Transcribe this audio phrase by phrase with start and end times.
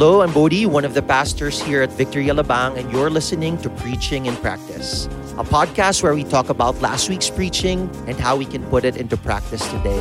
[0.00, 3.68] Hello, I'm Bodhi, one of the pastors here at Victory Alabang, and you're listening to
[3.68, 5.04] Preaching in Practice,
[5.36, 8.96] a podcast where we talk about last week's preaching and how we can put it
[8.96, 10.00] into practice today.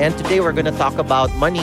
[0.00, 1.60] And today we're going to talk about money.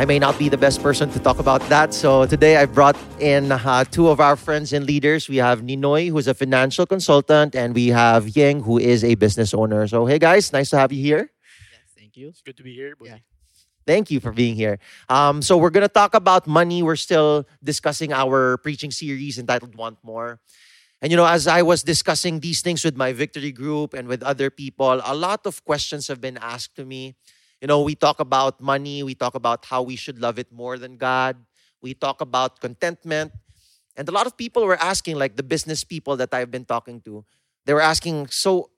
[0.00, 1.92] I may not be the best person to talk about that.
[1.92, 5.28] So today I brought in uh, two of our friends and leaders.
[5.28, 9.52] We have Ninoy, who's a financial consultant, and we have Yeng, who is a business
[9.52, 9.86] owner.
[9.86, 11.30] So, hey guys, nice to have you here.
[11.70, 12.28] Yes, Thank you.
[12.28, 12.96] It's good to be here.
[12.96, 13.10] Bodhi.
[13.10, 13.29] Yeah.
[13.86, 14.78] Thank you for being here.
[15.08, 16.82] Um, so we're gonna talk about money.
[16.82, 20.40] We're still discussing our preaching series entitled "Want More."
[21.02, 24.22] And you know, as I was discussing these things with my victory group and with
[24.22, 27.16] other people, a lot of questions have been asked to me.
[27.62, 29.02] You know, we talk about money.
[29.02, 31.36] We talk about how we should love it more than God.
[31.80, 33.32] We talk about contentment,
[33.96, 37.00] and a lot of people were asking, like the business people that I've been talking
[37.02, 37.24] to,
[37.64, 38.70] they were asking, so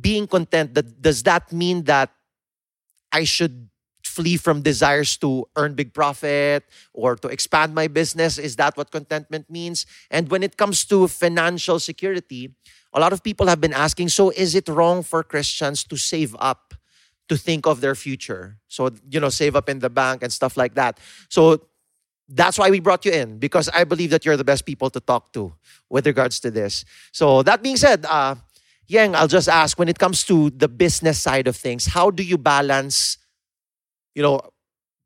[0.00, 2.10] being content, does that mean that
[3.12, 3.68] I should
[4.04, 8.38] flee from desires to earn big profit or to expand my business?
[8.38, 9.86] Is that what contentment means?
[10.10, 12.54] And when it comes to financial security,
[12.92, 16.36] a lot of people have been asking so is it wrong for Christians to save
[16.38, 16.74] up
[17.28, 18.58] to think of their future?
[18.68, 20.98] So, you know, save up in the bank and stuff like that.
[21.28, 21.66] So,
[22.28, 25.00] that's why we brought you in because I believe that you're the best people to
[25.00, 25.52] talk to
[25.90, 26.84] with regards to this.
[27.12, 28.36] So, that being said, uh,
[28.88, 32.22] Yeng, I'll just ask when it comes to the business side of things, how do
[32.22, 33.18] you balance
[34.14, 34.40] you know,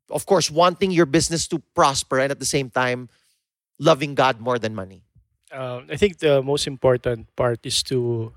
[0.09, 3.09] of course, wanting your business to prosper and at the same time
[3.79, 5.03] loving God more than money?
[5.51, 8.33] Um, I think the most important part is to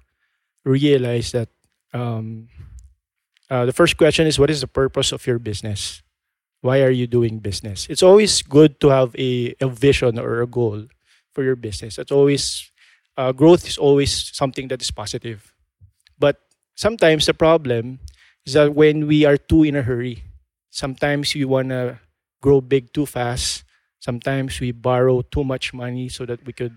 [0.65, 1.49] realize that
[1.93, 2.49] um,
[3.49, 6.03] uh, the first question is what is the purpose of your business?
[6.61, 7.89] Why are you doing business?
[7.89, 10.87] It's always good to have a, a vision or a goal
[11.33, 11.99] for your business.
[11.99, 12.71] It's always
[13.17, 15.53] uh, growth is always something that is positive,
[16.19, 16.37] but
[16.75, 17.99] sometimes the problem
[18.47, 20.23] is that when we are too in a hurry,
[20.71, 21.99] Sometimes we want to
[22.43, 23.65] grow big too fast.
[24.01, 26.75] Sometimes we borrow too much money so that we could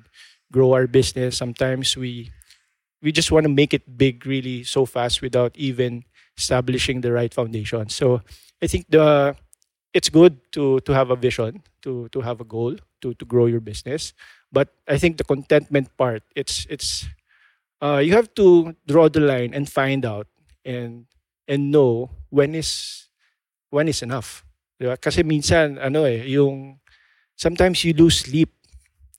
[0.52, 1.38] grow our business.
[1.38, 2.32] Sometimes we
[3.02, 6.04] we just want to make it big really so fast without even
[6.38, 7.90] establishing the right foundation.
[7.90, 8.22] So
[8.62, 9.36] I think the
[9.94, 13.46] it's good to to have a vision, to to have a goal, to to grow
[13.48, 14.14] your business.
[14.52, 17.06] But I think the contentment part, it's it's
[17.82, 20.28] uh, you have to draw the line and find out
[20.66, 21.06] and
[21.48, 23.03] and know when is
[23.74, 24.46] one is enough.
[24.78, 24.86] Di?
[25.02, 26.78] Kasi minsan, ano eh, yung
[27.34, 28.54] sometimes you lose sleep.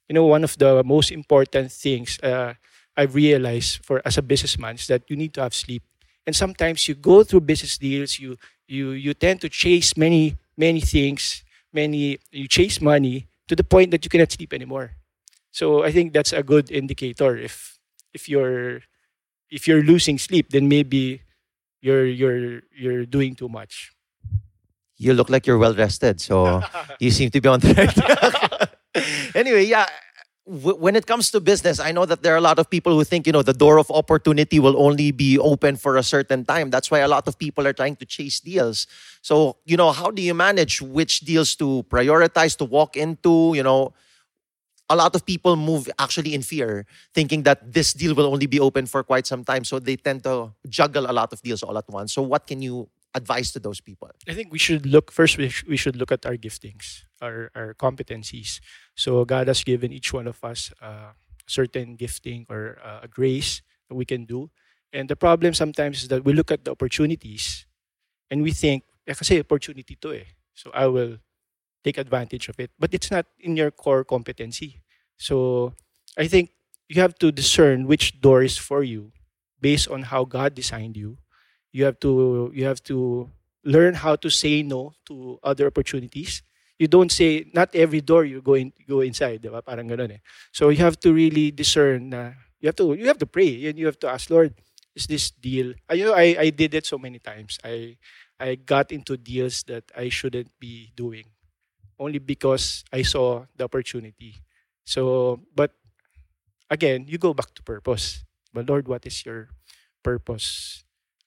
[0.07, 2.55] You know, one of the most important things uh,
[2.95, 5.83] I've realized for as a businessman is that you need to have sleep.
[6.25, 10.81] And sometimes you go through business deals, you you you tend to chase many many
[10.81, 11.43] things,
[11.73, 14.97] many you chase money to the point that you cannot sleep anymore.
[15.51, 17.37] So I think that's a good indicator.
[17.37, 17.77] If
[18.13, 18.85] if you're
[19.49, 21.25] if you're losing sleep, then maybe
[21.81, 23.94] you're you're you're doing too much
[24.97, 26.21] you look like you're well rested.
[26.21, 26.61] So
[26.99, 29.35] you seem to be on the right.
[29.35, 29.87] anyway, yeah.
[30.47, 32.93] W- when it comes to business, I know that there are a lot of people
[32.93, 36.45] who think, you know, the door of opportunity will only be open for a certain
[36.45, 36.69] time.
[36.69, 38.85] That's why a lot of people are trying to chase deals.
[39.21, 43.53] So, you know, how do you manage which deals to prioritize, to walk into?
[43.55, 43.93] You know,
[44.87, 48.59] a lot of people move actually in fear, thinking that this deal will only be
[48.59, 49.63] open for quite some time.
[49.63, 52.13] So they tend to juggle a lot of deals all at once.
[52.13, 54.11] So, what can you advice to those people?
[54.27, 55.37] I think we should look first.
[55.37, 58.59] We, sh- we should look at our giftings, our our competencies.
[58.95, 61.13] So God has given each one of us uh,
[61.47, 64.51] certain gifting or a grace that we can do.
[64.93, 67.65] And the problem sometimes is that we look at the opportunities
[68.31, 70.27] and we think, eh, kasi opportunity to eh.
[70.55, 71.17] So I will
[71.83, 72.71] take advantage of it.
[72.79, 74.81] But it's not in your core competency.
[75.17, 75.73] So
[76.17, 76.51] I think
[76.89, 79.11] you have to discern which door is for you
[79.61, 81.17] based on how God designed you
[81.75, 83.27] you have to you have to
[83.67, 86.39] learn how to say no to other opportunities.
[86.79, 89.59] You don't say not every door you go in, go inside, diba?
[89.59, 90.21] Parang ganun eh.
[90.55, 92.31] So you have to really discern na
[92.63, 94.55] you have to you have to pray and you have to ask Lord,
[94.95, 95.75] is this deal?
[95.91, 97.59] I you know I I did it so many times.
[97.59, 97.99] I
[98.39, 101.27] I got into deals that I shouldn't be doing
[101.99, 104.39] only because I saw the opportunity.
[104.87, 105.71] So, but
[106.69, 108.23] again, you go back to purpose.
[108.53, 109.51] But Lord, what is your
[110.03, 110.84] purpose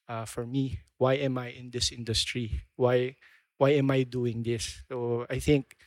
[0.09, 2.61] uh, for me why am i in this industry?
[2.75, 3.15] Why
[3.57, 4.83] why am i doing this?
[4.89, 5.77] So i think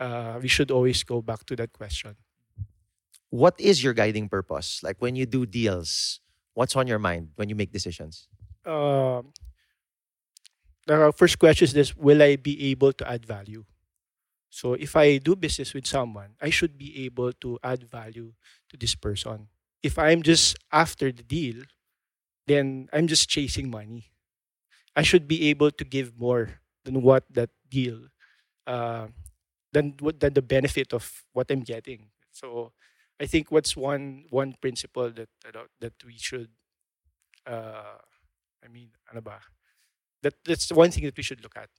[0.00, 2.16] uh, we should always go back to that question.
[3.30, 4.82] What is your guiding purpose?
[4.82, 6.20] Like when you do deals
[6.54, 8.28] what's on your mind when you make decisions?
[8.64, 9.22] Uh,
[10.86, 13.64] the first question is this will i be able to add value?
[14.50, 18.34] So if i do business with someone i should be able to add value
[18.70, 19.48] to this person.
[19.82, 21.64] If i'm just after the deal
[22.50, 24.10] then I'm just chasing money.
[24.96, 28.10] I should be able to give more than what that deal
[28.66, 29.06] uh,
[29.72, 32.10] than what than the benefit of what I'm getting.
[32.34, 32.72] So
[33.22, 35.30] I think what's one one principle that
[35.78, 36.50] that we should
[37.46, 38.02] uh,
[38.64, 39.38] I mean ano ba
[40.26, 41.70] that that's one thing that we should look at.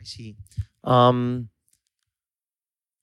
[0.00, 0.36] I see.
[0.82, 1.52] Um,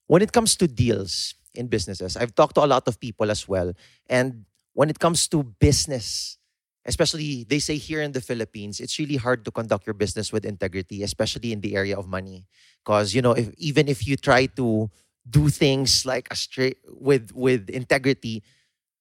[0.07, 3.47] when it comes to deals in businesses, I've talked to a lot of people as
[3.47, 3.73] well,
[4.09, 6.40] and when it comes to business,
[6.85, 10.45] especially they say here in the Philippines, it's really hard to conduct your business with
[10.45, 12.45] integrity, especially in the area of money.
[12.83, 14.89] Because you know, if, even if you try to
[15.29, 18.43] do things like a straight with with integrity,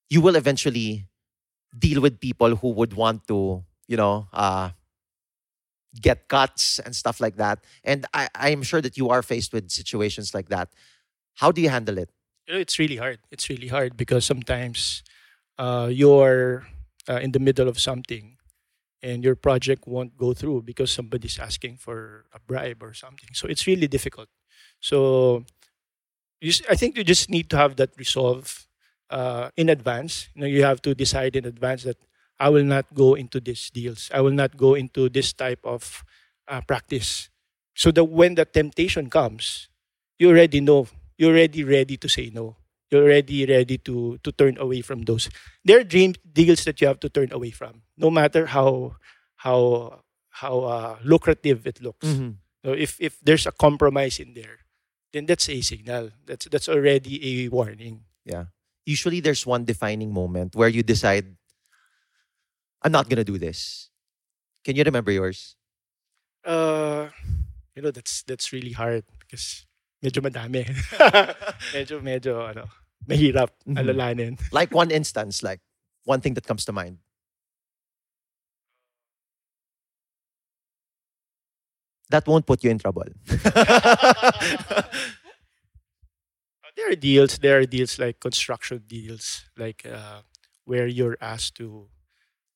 [0.08, 1.08] you will eventually
[1.78, 4.70] deal with people who would want to, you know, uh,
[6.00, 7.64] get cuts and stuff like that.
[7.84, 10.68] And I, I'm sure that you are faced with situations like that.
[11.34, 12.10] How do you handle it?
[12.46, 13.20] It's really hard.
[13.30, 15.02] It's really hard because sometimes
[15.58, 16.66] uh, you're
[17.10, 18.38] uh, in the middle of something
[19.02, 23.30] and your project won't go through because somebody's asking for a bribe or something.
[23.32, 24.28] So it's really difficult.
[24.80, 25.44] So
[26.68, 28.66] I think you just need to have that resolve
[29.10, 30.28] uh, in advance.
[30.34, 31.98] You know, you have to decide in advance that
[32.38, 34.10] I will not go into these deals.
[34.14, 36.04] I will not go into this type of
[36.48, 37.28] uh, practice.
[37.74, 39.68] So that when the temptation comes,
[40.18, 40.88] you already know.
[41.18, 42.56] You're already ready to say no
[42.90, 45.30] you're already ready to to turn away from those.
[45.64, 48.98] There are dream deals that you have to turn away from, no matter how
[49.38, 50.02] how
[50.42, 52.06] how uh, lucrative it looks.
[52.06, 52.42] Mm-hmm.
[52.66, 54.66] So if if there's a compromise in there,
[55.12, 56.10] then that's a signal.
[56.26, 58.04] That's that's already a warning.
[58.24, 58.50] Yeah.
[58.84, 61.36] Usually there's one defining moment where you decide,
[62.82, 63.88] I'm not gonna do this.
[64.64, 65.56] Can you remember yours?
[66.44, 67.08] Uh,
[67.76, 69.64] you know that's that's really hard because
[70.02, 70.66] medyo madami.
[71.76, 73.78] medyo medyo ano mahirap mm-hmm.
[73.78, 74.40] alalanin.
[74.52, 75.60] Like one instance, like
[76.04, 76.98] one thing that comes to mind.
[82.10, 83.04] That won't put you in trouble.
[86.76, 87.38] there are deals.
[87.38, 90.22] There are deals like construction deals, like uh,
[90.64, 91.86] where you're asked to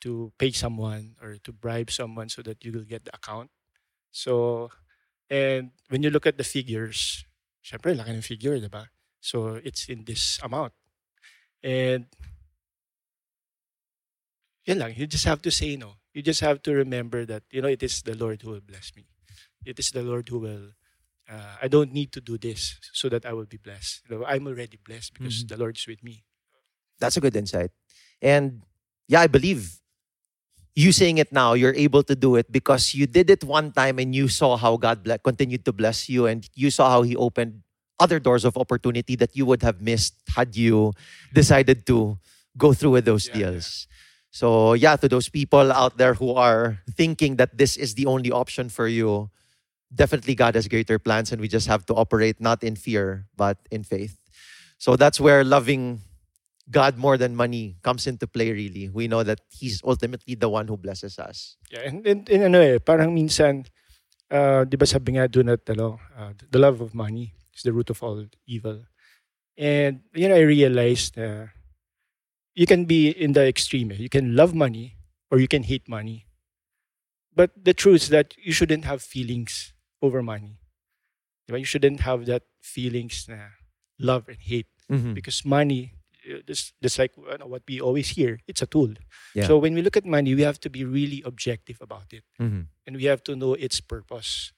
[0.02, 3.50] to pay someone or to bribe someone so that you will get the account.
[4.10, 4.70] So,
[5.30, 7.24] and when you look at the figures,
[7.64, 8.90] syempre, laki ng figure, di ba?
[9.24, 10.76] So it's in this amount.
[11.64, 12.04] And
[14.68, 15.96] yun lang, you just have to say no.
[16.12, 18.92] You just have to remember that, you know, it is the Lord who will bless
[18.94, 19.08] me.
[19.64, 20.76] It is the Lord who will,
[21.24, 24.02] uh, I don't need to do this so that I will be blessed.
[24.04, 25.56] You know, I'm already blessed because mm-hmm.
[25.56, 26.22] the Lord is with me.
[27.00, 27.70] That's a good insight.
[28.20, 28.60] And
[29.08, 29.80] yeah, I believe
[30.76, 33.98] you saying it now, you're able to do it because you did it one time
[33.98, 37.16] and you saw how God ble- continued to bless you and you saw how He
[37.16, 37.63] opened
[38.00, 40.92] other doors of opportunity that you would have missed had you
[41.32, 42.18] decided to
[42.56, 43.86] go through with those yeah, deals.
[43.88, 43.94] Yeah.
[44.30, 48.32] So, yeah, to those people out there who are thinking that this is the only
[48.32, 49.30] option for you,
[49.94, 53.58] definitely God has greater plans, and we just have to operate not in fear, but
[53.70, 54.18] in faith.
[54.78, 56.00] So, that's where loving
[56.68, 58.88] God more than money comes into play, really.
[58.88, 61.56] We know that He's ultimately the one who blesses us.
[61.70, 63.66] Yeah, and, and, and ano eh, parang minsan,
[64.32, 67.72] uh, di ba sabi nga, do not, ano, uh, the love of money is the
[67.72, 68.84] root of all evil.
[69.56, 71.46] And you know, I realized uh,
[72.54, 73.92] you can be in the extreme.
[73.92, 73.96] Eh?
[73.98, 74.96] You can love money
[75.30, 76.26] or you can hate money.
[77.34, 80.58] But the truth is that you shouldn't have feelings over money.
[81.48, 83.58] You shouldn't have that feelings na
[83.98, 85.12] love and hate mm-hmm.
[85.12, 85.92] because money
[86.24, 88.94] uh, just, just like what we always hear, it's a tool.
[89.34, 89.46] Yeah.
[89.46, 92.24] So when we look at money, we have to be really objective about it.
[92.40, 92.62] Mm-hmm.
[92.86, 94.52] And we have to know its purpose.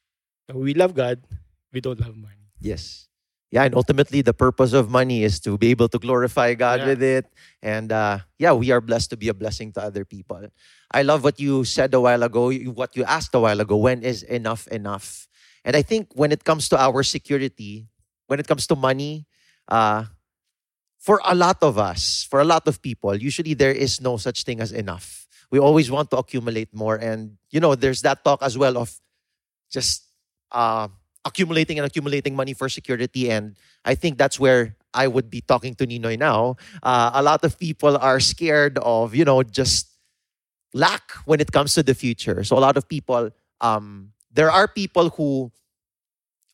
[0.48, 1.24] Now, we love God,
[1.72, 2.45] we don't love money.
[2.60, 3.08] Yes.
[3.52, 6.86] Yeah, and ultimately the purpose of money is to be able to glorify God yeah.
[6.86, 7.26] with it.
[7.62, 10.48] And uh, yeah, we are blessed to be a blessing to other people.
[10.90, 14.02] I love what you said a while ago, what you asked a while ago when
[14.02, 15.28] is enough enough?
[15.64, 17.86] And I think when it comes to our security,
[18.26, 19.26] when it comes to money,
[19.68, 20.04] uh,
[20.98, 24.42] for a lot of us, for a lot of people, usually there is no such
[24.42, 25.28] thing as enough.
[25.50, 26.96] We always want to accumulate more.
[26.96, 28.90] And, you know, there's that talk as well of
[29.70, 30.02] just
[30.50, 30.88] uh,
[31.26, 33.30] accumulating and accumulating money for security.
[33.30, 36.56] And I think that's where I would be talking to Ninoy now.
[36.82, 39.90] Uh, a lot of people are scared of, you know, just
[40.72, 42.44] lack when it comes to the future.
[42.44, 43.30] So a lot of people,
[43.60, 45.50] um, there are people who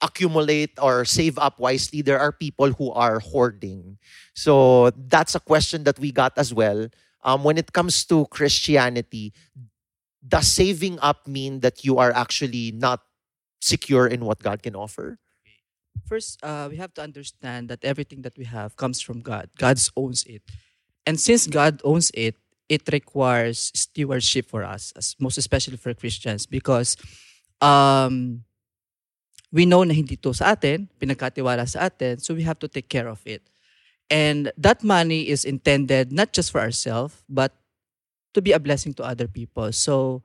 [0.01, 2.03] accumulate or save up wisely.
[2.03, 3.99] There are people who are hoarding.
[4.35, 6.89] So that's a question that we got as well.
[7.23, 9.33] Um, when it comes to Christianity,
[10.27, 13.03] does saving up mean that you are actually not
[13.63, 15.19] secure in what God can offer?
[16.07, 19.49] First, uh, we have to understand that everything that we have comes from God.
[19.57, 20.43] God owns it.
[21.07, 22.37] And since God owns it,
[22.69, 26.97] it requires stewardship for us, as most especially for Christians, because
[27.61, 28.45] um,
[29.53, 32.89] we know na hindi to sa atin, pinagkatiwala sa atin, so we have to take
[32.89, 33.43] care of it.
[34.09, 37.53] And that money is intended not just for ourselves, but
[38.35, 39.73] to be a blessing to other people.
[39.73, 40.23] So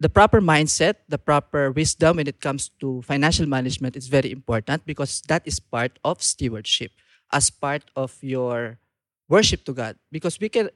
[0.00, 4.86] the proper mindset, the proper wisdom when it comes to financial management is very important
[4.86, 6.92] because that is part of stewardship
[7.32, 8.78] as part of your
[9.28, 9.96] worship to God.
[10.10, 10.70] Because we can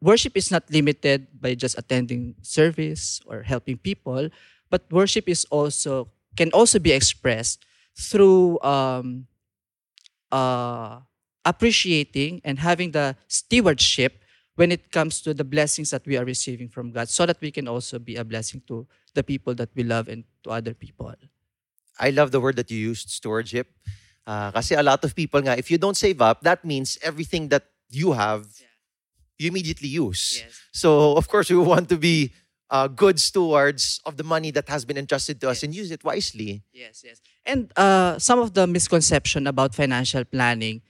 [0.00, 4.30] worship is not limited by just attending service or helping people,
[4.70, 7.66] but worship is also can also be expressed
[7.98, 9.26] through um,
[10.30, 11.00] uh,
[11.44, 14.22] appreciating and having the stewardship
[14.58, 17.50] when it comes to the blessings that we are receiving from God, so that we
[17.54, 21.14] can also be a blessing to the people that we love and to other people.
[21.98, 23.70] I love the word that you used, stewardship.
[24.26, 27.48] Uh, kasi a lot of people nga, if you don't save up, that means everything
[27.54, 28.66] that you have, Yeah.
[29.38, 30.42] you immediately use.
[30.42, 30.58] Yes.
[30.74, 32.34] So, of course, we want to be
[32.68, 35.62] uh, good stewards of the money that has been entrusted to us Yes.
[35.62, 36.62] and use it wisely.
[36.74, 37.22] Yes, yes.
[37.46, 40.82] And uh, some of the misconception about financial planning,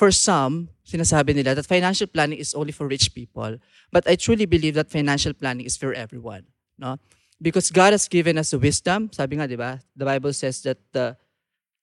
[0.00, 3.60] for some, sinasabi nila that financial planning is only for rich people.
[3.92, 6.48] But I truly believe that financial planning is for everyone.
[6.78, 6.96] No?
[7.36, 9.12] Because God has given us the wisdom.
[9.12, 9.76] Sabi nga, di ba?
[9.92, 11.20] The Bible says that the,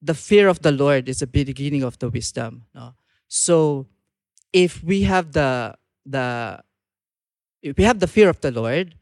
[0.01, 2.65] the fear of the Lord is the beginning of the wisdom.
[2.73, 2.97] No?
[3.29, 3.85] So,
[4.51, 6.57] if we have the, the,
[7.61, 8.95] if we have the fear of the Lord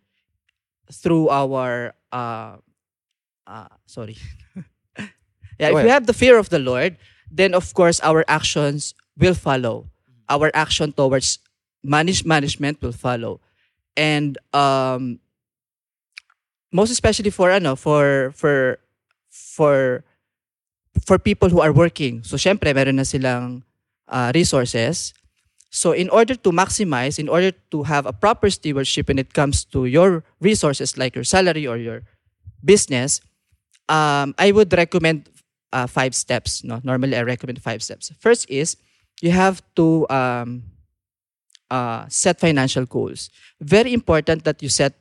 [0.91, 2.57] through our, uh,
[3.47, 4.17] uh, sorry,
[5.55, 6.97] yeah, if we have the fear of the Lord,
[7.31, 9.87] then of course our actions will follow.
[10.29, 11.39] Our action towards
[11.83, 13.39] manage management will follow.
[13.95, 15.19] And um
[16.71, 18.79] most especially for ano for for
[19.31, 20.03] for
[21.03, 22.23] for people who are working.
[22.23, 23.63] So syempre meron na silang
[24.07, 25.13] uh, resources.
[25.69, 29.67] So in order to maximize, in order to have a proper stewardship when it comes
[29.75, 32.03] to your resources like your salary or your
[32.63, 33.19] business,
[33.91, 35.27] um, I would recommend
[35.73, 36.63] uh, five steps.
[36.63, 38.11] No, normally I recommend five steps.
[38.19, 38.77] First is
[39.21, 40.63] you have to um,
[41.69, 43.29] uh, set financial goals.
[43.59, 44.93] Very important that you set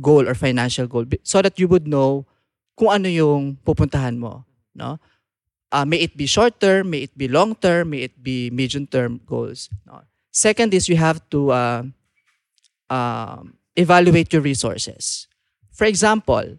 [0.00, 2.26] goal or financial goal so that you would know
[2.76, 4.44] kung ano yung pupuntahan mo.
[4.74, 5.00] No?
[5.72, 8.86] Uh, may it be short term, may it be long term, may it be medium
[8.86, 9.68] term goals.
[9.86, 10.02] No?
[10.30, 11.82] Second is you have to uh,
[12.90, 15.26] um, evaluate your resources.
[15.72, 16.58] For example,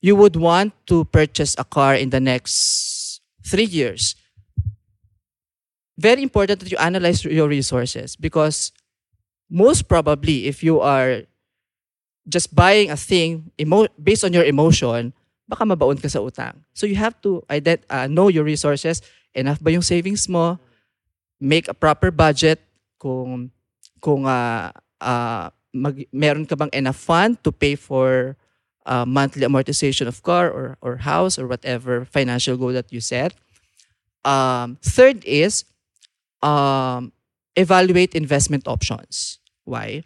[0.00, 4.14] you would want to purchase a car in the next three years.
[5.96, 8.72] Very important that you analyze your resources because
[9.50, 11.22] most probably, if you are
[12.28, 15.12] just buying a thing emo- based on your emotion,
[15.46, 16.64] baka mabaon ka sa utang.
[16.72, 19.02] So you have to ident- uh, know your resources.
[19.34, 20.58] Enough ba yung savings mo?
[21.38, 22.58] Make a proper budget
[22.98, 23.50] kung
[24.00, 28.36] kung uh, uh, mag, meron ka bang enough fund to pay for
[28.86, 33.34] uh, monthly amortization of car or, or house or whatever financial goal that you set.
[34.24, 35.64] Um, third is
[36.44, 37.12] um,
[37.56, 39.38] evaluate investment options.
[39.64, 40.04] Why?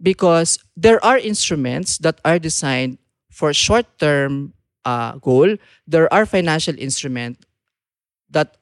[0.00, 2.98] Because there are instruments that are designed
[3.30, 5.56] for short-term uh, goal.
[5.86, 7.44] There are financial instrument
[8.30, 8.56] that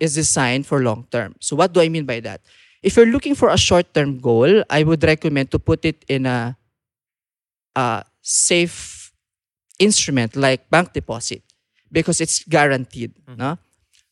[0.00, 1.36] is designed for long-term.
[1.40, 2.40] So what do I mean by that?
[2.82, 6.56] If you're looking for a short-term goal, I would recommend to put it in a,
[7.76, 9.12] a safe
[9.78, 11.42] instrument like bank deposit
[11.90, 13.12] because it's guaranteed.
[13.36, 13.58] No?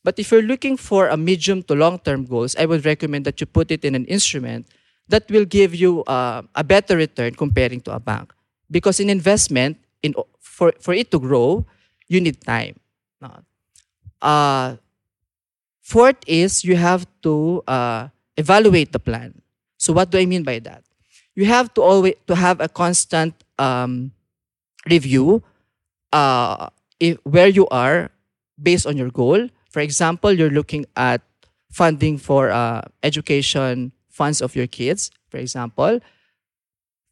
[0.05, 3.41] But if you're looking for a medium to long term goals, I would recommend that
[3.41, 4.67] you put it in an instrument
[5.09, 8.33] that will give you uh, a better return comparing to a bank.
[8.71, 11.67] Because in investment, in for, for it to grow,
[12.09, 12.77] you need time.
[14.21, 14.77] Uh,
[15.81, 19.43] fourth is you have to uh, evaluate the plan.
[19.77, 20.85] So what do I mean by that?
[21.35, 24.13] You have to always to have a constant um,
[24.89, 25.43] review
[26.13, 26.69] uh,
[27.01, 28.11] if, where you are
[28.63, 29.49] based on your goal.
[29.73, 31.25] For example, you're looking at
[31.73, 36.01] funding for uh, education funds of your kids, for example.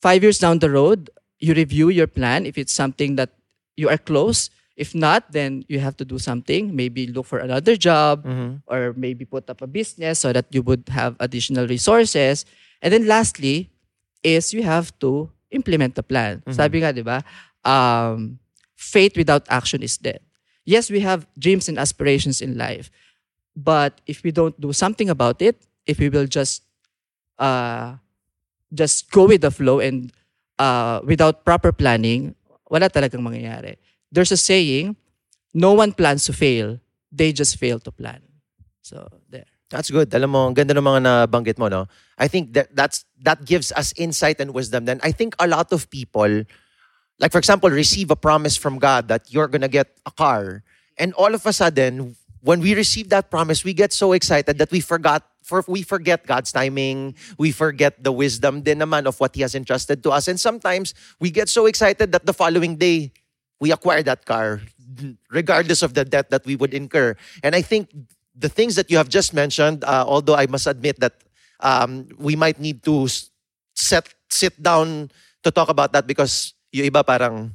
[0.05, 1.09] Five years down the road,
[1.41, 3.31] you review your plan if it's something that
[3.77, 4.51] you are close.
[4.77, 6.77] If not, then you have to do something.
[6.77, 8.25] Maybe look for another job
[8.69, 12.45] or maybe put up a business so that you would have additional resources.
[12.81, 13.69] And then lastly,
[14.23, 16.41] is you have to implement the plan.
[16.53, 17.25] Sabi nga, di ba?
[17.65, 18.39] Um,
[18.77, 20.21] faith without action is dead.
[20.71, 22.95] Yes, we have dreams and aspirations in life.
[23.59, 26.63] But if we don't do something about it, if we will just
[27.43, 27.99] uh,
[28.71, 30.15] just go with the flow and
[30.63, 32.39] uh, without proper planning,
[32.71, 33.83] wala talagang mangyayari.
[34.15, 34.95] There's a saying,
[35.51, 36.79] no one plans to fail,
[37.11, 38.23] they just fail to plan.
[38.87, 39.51] So, there.
[39.71, 40.15] That's good.
[40.15, 41.87] Alam mo, ang ganda ng mga nabanggit mo, no?
[42.19, 44.87] I think that that's that gives us insight and wisdom.
[44.87, 46.43] Then I think a lot of people,
[47.21, 50.65] like for example, receive a promise from God that you're gonna get a car,
[50.99, 54.71] and all of a sudden, when we receive that promise, we get so excited that
[54.71, 59.35] we forgot for we forget God's timing, we forget the wisdom din naman of what
[59.35, 63.13] He has entrusted to us, and sometimes we get so excited that the following day
[63.61, 64.63] we acquire that car,
[65.31, 67.15] regardless of the debt that we would incur.
[67.43, 67.93] And I think
[68.35, 71.21] the things that you have just mentioned, uh, although I must admit that
[71.61, 73.07] um, we might need to
[73.75, 75.11] set sit down
[75.43, 77.51] to talk about that because yung iba parang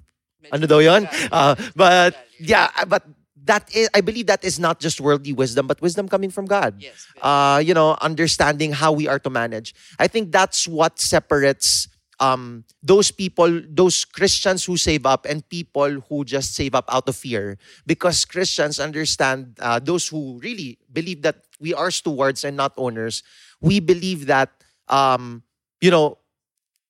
[0.51, 1.07] ano daw yun?
[1.31, 3.03] Uh, but yeah, but
[3.45, 6.75] that is, I believe that is not just worldly wisdom, but wisdom coming from God.
[6.79, 7.07] Yes.
[7.21, 9.73] Uh, you know, understanding how we are to manage.
[9.99, 11.87] I think that's what separates
[12.19, 17.07] um, those people, those Christians who save up and people who just save up out
[17.07, 17.57] of fear.
[17.85, 23.21] Because Christians understand, uh, those who really believe that we are stewards and not owners,
[23.61, 24.49] we believe that,
[24.87, 25.43] um,
[25.81, 26.17] you know,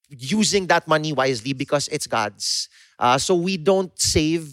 [0.10, 2.70] using that money wisely because it's God's.
[3.00, 4.50] Uh, so we don't save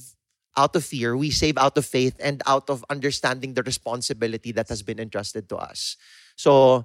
[0.56, 4.68] out of fear, we save out of faith and out of understanding the responsibility that
[4.68, 5.96] has been entrusted to us.
[6.36, 6.84] So,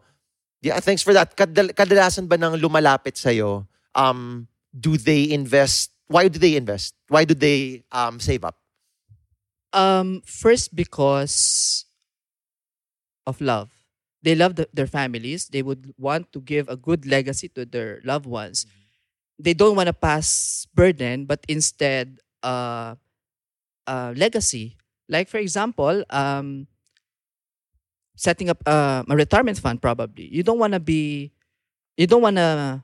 [0.61, 1.35] yeah, thanks for that.
[1.35, 5.91] Kadal- kadalasan ba ng lumalapit sa'yo, um, do they invest?
[6.07, 6.95] Why do they invest?
[7.09, 8.55] Why do they um, save up?
[9.73, 11.85] Um, first because
[13.27, 13.76] of love.
[14.23, 15.47] They love the, their families.
[15.47, 18.65] They would want to give a good legacy to their loved ones.
[19.39, 22.95] They don't want to pass burden, but instead, uh,
[23.87, 24.77] uh, legacy.
[25.09, 26.67] Like for example, um,
[28.15, 29.81] setting up uh, a retirement fund.
[29.81, 31.31] Probably you don't want to be,
[31.97, 32.83] you don't want to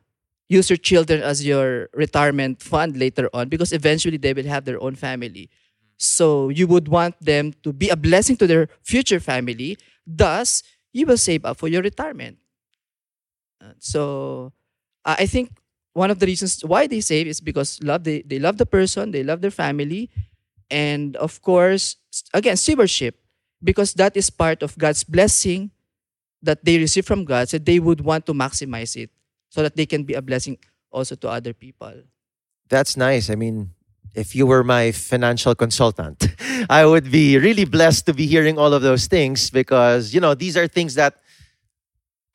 [0.50, 4.82] use your children as your retirement fund later on because eventually they will have their
[4.82, 5.50] own family.
[5.98, 9.78] So you would want them to be a blessing to their future family.
[10.06, 10.64] Thus,
[10.94, 12.38] you will save up for your retirement.
[13.80, 14.54] So
[15.04, 15.58] I think
[15.94, 19.12] one of the reasons why they save is because love they, they love the person,
[19.12, 20.10] they love their family,
[20.70, 21.98] and of course,
[22.34, 23.20] again, stewardship,
[23.64, 25.72] because that is part of God's blessing
[26.42, 27.50] that they receive from God.
[27.50, 29.10] So they would want to maximize it
[29.50, 30.58] so that they can be a blessing
[30.92, 31.94] also to other people.
[32.70, 33.30] That's nice.
[33.30, 33.72] I mean,
[34.16, 36.28] if you were my financial consultant,
[36.70, 40.34] I would be really blessed to be hearing all of those things because, you know,
[40.34, 41.16] these are things that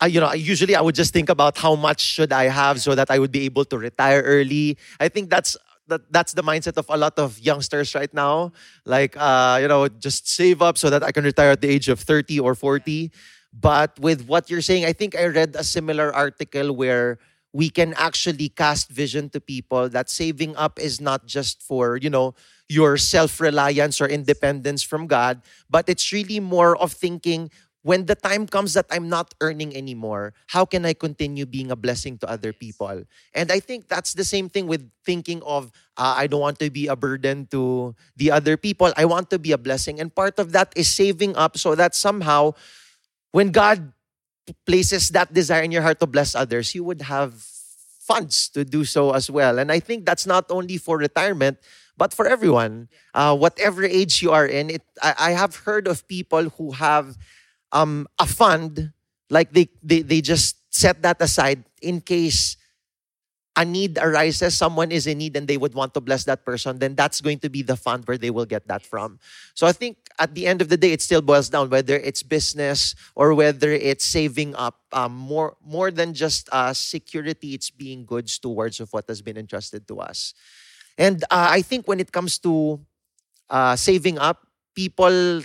[0.01, 2.95] I, you know, usually I would just think about how much should I have so
[2.95, 4.79] that I would be able to retire early.
[5.01, 5.57] I think that's
[5.89, 8.53] that that's the mindset of a lot of youngsters right now.
[8.85, 11.89] Like, uh, you know, just save up so that I can retire at the age
[11.89, 13.11] of 30 or 40.
[13.53, 17.19] But with what you're saying, I think I read a similar article where
[17.53, 22.11] we can actually cast vision to people that saving up is not just for, you
[22.11, 22.35] know,
[22.69, 27.51] your self-reliance or independence from God, but it's really more of thinking
[27.83, 31.77] when the time comes that I'm not earning anymore, how can I continue being a
[31.77, 33.05] blessing to other people?
[33.33, 36.71] And I think that's the same thing with thinking of, uh, I don't want to
[36.71, 38.93] be a burden to the other people.
[38.97, 40.01] I want to be a blessing.
[40.01, 42.53] And part of that is saving up so that somehow
[43.33, 43.93] when God
[44.67, 47.33] places that desire in your heart to bless others, you would have
[48.01, 49.59] funds to do so as well.
[49.59, 51.59] And I think that's not only for retirement,
[51.99, 54.71] but for everyone, uh, whatever age you are in.
[54.71, 57.19] It, I, I have heard of people who have
[57.73, 58.93] um, a fund,
[59.29, 62.57] like they, they, they just set that aside in case
[63.57, 66.79] a need arises, someone is in need and they would want to bless that person,
[66.79, 69.19] then that's going to be the fund where they will get that from.
[69.55, 72.23] So I think at the end of the day, it still boils down whether it's
[72.23, 74.79] business or whether it's saving up.
[74.93, 79.37] Um, more more than just uh, security, it's being good stewards of what has been
[79.37, 80.35] entrusted to us.
[80.99, 82.81] And uh, I think when it comes to
[83.49, 85.43] uh, saving up, people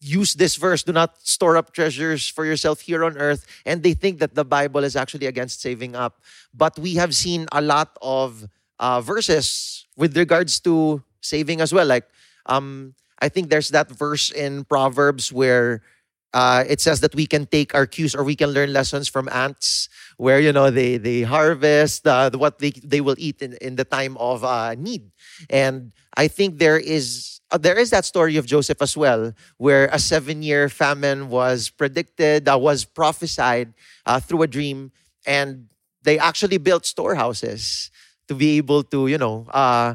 [0.00, 3.94] use this verse do not store up treasures for yourself here on earth and they
[3.94, 6.20] think that the bible is actually against saving up.
[6.52, 8.44] But we have seen a lot of
[8.78, 11.86] uh, verses with regards to saving as well.
[11.86, 12.04] Like
[12.46, 15.82] um, i think there's that verse in proverbs where
[16.34, 19.28] uh, it says that we can take our cues or we can learn lessons from
[19.30, 23.76] ants where you know they they harvest uh, what they they will eat in, in
[23.76, 25.10] the time of uh, need.
[25.50, 29.86] And i think there is uh, there is that story of joseph as well where
[29.90, 33.74] a seven year famine was predicted uh, was prophesied
[34.06, 34.92] uh, through a dream
[35.26, 35.66] and
[36.02, 37.90] they actually built storehouses
[38.28, 39.94] to be able to you know uh,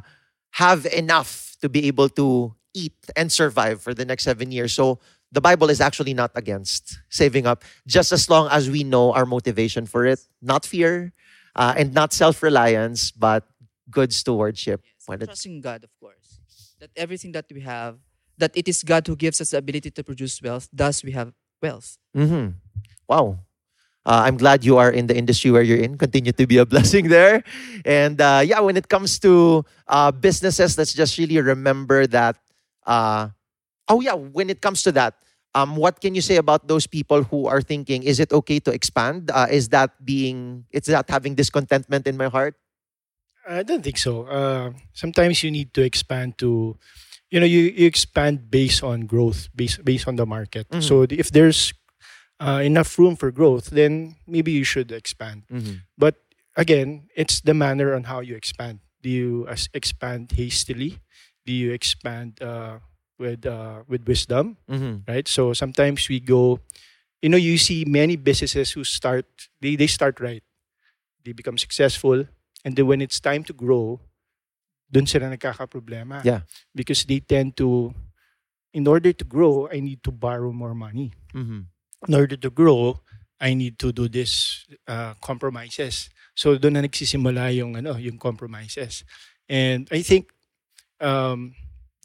[0.52, 4.74] have enough to be able to eat and survive for the next seven years.
[4.74, 5.00] So
[5.32, 9.26] the Bible is actually not against saving up, just as long as we know our
[9.26, 11.14] motivation for it, not fear
[11.56, 13.46] uh, and not self reliance, but
[13.90, 14.82] good stewardship.
[15.10, 16.42] It, Trusting God, of course,
[16.80, 17.98] that everything that we have,
[18.38, 20.70] that it is God who gives us the ability to produce wealth.
[20.72, 21.98] Thus, we have wealth.
[22.16, 22.54] Mhm.
[23.08, 23.40] Wow.
[24.06, 25.98] Uh, I'm glad you are in the industry where you're in.
[25.98, 27.44] Continue to be a blessing there.
[27.86, 32.38] And uh, yeah, when it comes to uh, businesses, let's just really remember that.
[33.90, 35.16] Oh yeah, when it comes to that,
[35.56, 38.72] um, what can you say about those people who are thinking, is it okay to
[38.72, 39.32] expand?
[39.34, 42.56] Uh, is that being, is that having discontentment in my heart?
[43.48, 44.24] I don't think so.
[44.24, 46.78] Uh, sometimes you need to expand to,
[47.32, 50.70] you know, you, you expand based on growth, based based on the market.
[50.70, 50.84] Mhm.
[50.84, 51.74] So if there's
[52.40, 55.44] uh, enough room for growth, then maybe you should expand.
[55.98, 56.16] But
[56.56, 58.80] again, it's the manner on how you expand.
[59.02, 61.00] Do you expand hastily?
[61.46, 62.80] Do you expand uh,
[63.20, 64.58] with uh, with wisdom?
[64.72, 65.04] Mhm.
[65.08, 65.28] right?
[65.28, 66.60] So sometimes we go,
[67.22, 69.28] you know, you see many businesses who start,
[69.62, 70.44] they, they start right.
[71.24, 72.26] They become successful.
[72.64, 74.00] And then when it's time to grow,
[74.90, 76.24] dun sila nagkakaproblema.
[76.24, 76.48] Yeah.
[76.74, 77.94] Because they tend to,
[78.74, 81.12] in order to grow, I need to borrow more money.
[81.36, 81.68] Mhm.
[82.08, 83.04] In order to grow,
[83.40, 86.10] I need to do this uh, compromises.
[86.36, 89.04] So doon na nagsisimula yung ano, yung compromises.
[89.48, 90.32] And I think
[91.00, 91.56] um,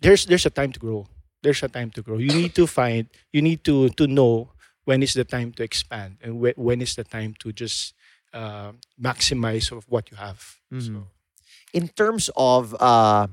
[0.01, 1.07] there's there's a time to grow.
[1.43, 2.19] There's a time to grow.
[2.19, 3.07] You need to find.
[3.33, 4.51] You need to to know
[4.85, 7.95] when is the time to expand and whe- when is the time to just
[8.33, 10.59] uh, maximize of what you have.
[10.73, 11.07] Mhm.
[11.75, 13.27] in terms of uh,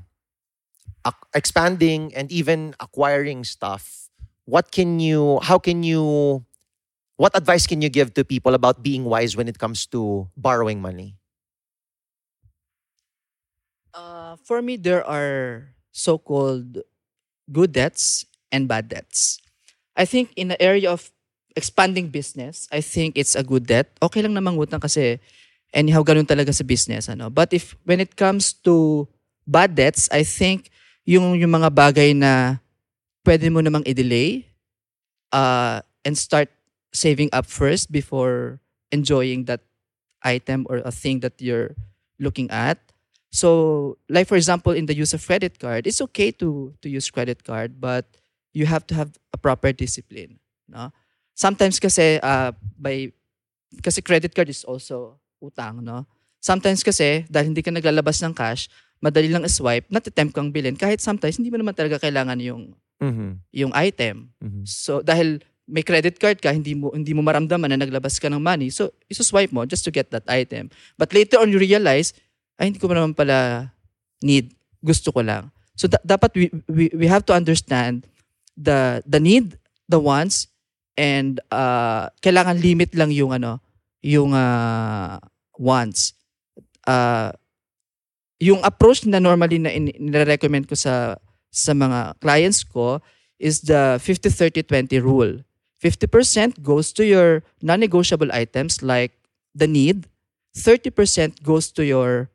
[1.33, 4.09] expanding and even acquiring stuff,
[4.45, 6.43] what can you, how can you,
[7.17, 10.81] what advice can you give to people about being wise when it comes to borrowing
[10.81, 11.17] money?
[13.93, 16.83] Uh, for me, there are so-called
[17.51, 19.39] good debts and bad debts.
[19.95, 21.11] I think in the area of
[21.55, 23.91] expanding business, I think it's a good debt.
[24.01, 25.19] Okay lang namang utang kasi
[25.75, 27.11] anyhow ganun talaga sa business.
[27.11, 27.29] Ano?
[27.29, 29.07] But if when it comes to
[29.47, 30.71] bad debts, I think
[31.03, 32.63] yung, yung mga bagay na
[33.27, 34.47] pwede mo namang i-delay
[35.31, 36.49] uh, and start
[36.93, 38.59] saving up first before
[38.91, 39.61] enjoying that
[40.23, 41.75] item or a thing that you're
[42.19, 42.77] looking at.
[43.31, 47.07] So, like for example, in the use of credit card, it's okay to to use
[47.07, 48.03] credit card, but
[48.51, 50.35] you have to have a proper discipline.
[50.67, 50.91] No?
[51.31, 53.15] Sometimes kasi uh, by
[53.79, 56.03] kasi credit card is also utang, no?
[56.43, 58.67] Sometimes kasi dahil hindi ka naglalabas ng cash,
[58.99, 63.31] madali lang swipe, natitempt kang bilhin kahit sometimes hindi mo naman talaga kailangan yung Mm-hmm.
[63.57, 64.29] yung item.
[64.37, 64.61] Mhm.
[64.61, 68.37] So dahil may credit card ka, hindi mo hindi mo maramdaman na naglabas ka ng
[68.37, 68.69] money.
[68.69, 70.69] So isuswipe mo just to get that item.
[71.01, 72.13] But later on you realize,
[72.61, 73.73] ay hindi ko naman pala
[74.21, 74.53] need,
[74.85, 75.49] gusto ko lang.
[75.73, 78.05] So da- dapat we, we we have to understand
[78.53, 79.57] the the need,
[79.89, 80.45] the wants
[80.93, 83.57] and uh kailangan limit lang yung ano,
[84.05, 85.17] yung uh,
[85.57, 86.13] wants.
[86.85, 87.33] Uh
[88.37, 91.17] yung approach na normally na nire-recommend ko sa
[91.49, 93.01] sa mga clients ko
[93.41, 95.41] is the 50-30-20 rule.
[95.81, 99.17] 50% goes to your non-negotiable items like
[99.57, 100.05] the need,
[100.53, 102.29] 30% goes to your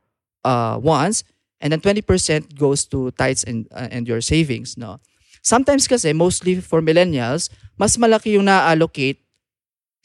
[0.46, 1.26] uh, wants,
[1.58, 4.78] and then 20% goes to tithes and, uh, and your savings.
[4.78, 5.02] No?
[5.42, 9.18] Sometimes kasi, mostly for millennials, mas malaki yung na-allocate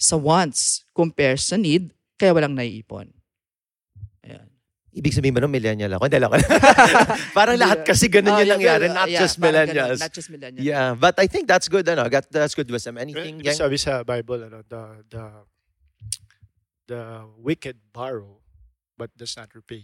[0.02, 3.10] sa wants compare sa need, kaya walang naiipon.
[4.26, 4.50] Ayan.
[4.92, 6.10] Ibig sabihin ba no, millennial ako?
[6.10, 6.32] Hindi lang.
[7.38, 10.00] Parang lahat kasi ganun Oh, yung yeah, nangyari, well, not yeah, just parang ganun, millennials.
[10.02, 10.66] Not just millennials.
[10.66, 11.86] Yeah, but I think that's good.
[11.88, 12.98] Ano, got, that's good wisdom.
[12.98, 13.40] Anything?
[13.40, 13.56] Gang?
[13.56, 15.26] sabi sa Bible, ano, the, the,
[16.92, 17.02] the
[17.40, 18.42] wicked borrow,
[18.98, 19.82] but does not repay.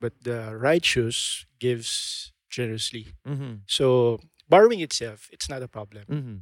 [0.00, 3.14] But the righteous gives generously.
[3.26, 3.62] Mhm.
[3.66, 6.04] So borrowing itself, it's not a problem.
[6.06, 6.36] Mhm.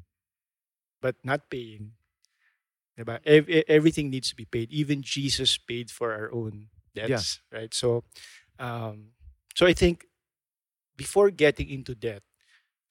[1.00, 1.94] But not paying,
[2.98, 3.20] diba?
[3.24, 4.70] Ev- everything needs to be paid.
[4.70, 7.72] Even Jesus paid for our own debts, right?
[7.74, 8.04] So,
[8.58, 9.12] um,
[9.54, 10.06] so I think
[10.96, 12.22] before getting into debt,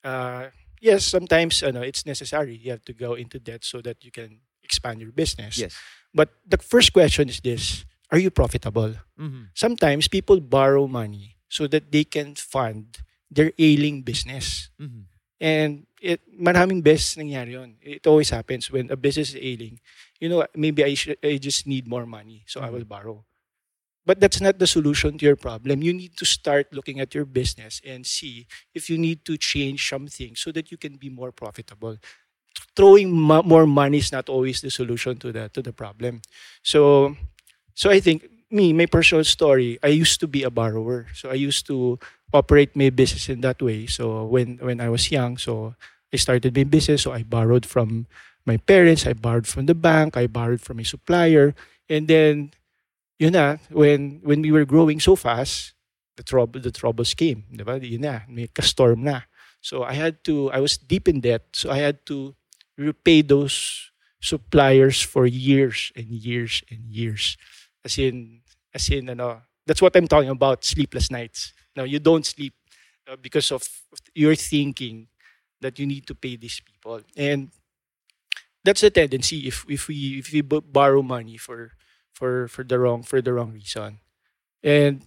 [0.03, 0.49] uh,
[0.81, 2.55] yes, sometimes ano, it's necessary.
[2.57, 5.57] You have to go into debt so that you can expand your business.
[5.57, 5.75] Yes.
[6.13, 8.95] But the first question is this: Are you profitable?
[9.19, 9.49] Mhm.
[9.55, 12.99] Sometimes people borrow money so that they can fund
[13.31, 14.69] their ailing business.
[14.79, 15.07] Mhm.
[15.41, 17.79] And it maraming beses nangyari yun.
[17.81, 19.79] It always happens when a business is ailing.
[20.19, 23.25] You know, maybe I should, I just need more money, so I will borrow.
[24.05, 25.83] But that's not the solution to your problem.
[25.83, 29.87] You need to start looking at your business and see if you need to change
[29.87, 31.97] something so that you can be more profitable.
[32.75, 36.21] Throwing mo- more money is not always the solution to the to the problem.
[36.63, 37.15] So,
[37.75, 41.07] so I think me, my personal story, I used to be a borrower.
[41.13, 41.99] So I used to
[42.33, 43.87] operate my business in that way.
[43.87, 45.75] So when when I was young, so
[46.13, 47.03] I started my business.
[47.03, 48.07] So I borrowed from
[48.45, 51.55] my parents, I borrowed from the bank, I borrowed from a supplier,
[51.89, 52.51] and then
[53.19, 55.73] yun na, when when we were growing so fast,
[56.17, 57.79] the trouble the troubles came, di ba?
[58.53, 59.21] Ka-storm na.
[59.61, 62.35] So I had to I was deep in debt, so I had to
[62.77, 67.37] repay those suppliers for years and years and years.
[67.83, 68.41] As in,
[68.73, 71.53] as in, ano, that's what I'm talking about, sleepless nights.
[71.75, 72.53] Now, you don't sleep
[73.09, 73.63] uh, because of
[74.13, 75.07] your thinking
[75.61, 77.01] that you need to pay these people.
[77.15, 77.49] And
[78.63, 81.71] that's a tendency if, if we if we borrow money for
[82.13, 83.99] for for the wrong for the wrong reason.
[84.63, 85.01] And